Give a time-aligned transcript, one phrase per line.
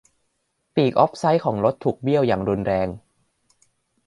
[0.75, 2.87] ปีกออฟไซด์ของรถถูกเบี้ยวอย่างรุนแรง